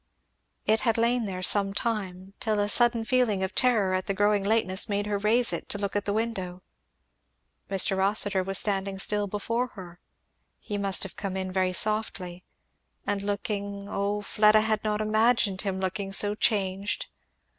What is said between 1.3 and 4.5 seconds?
some time, till a sudden felling of terror at the growing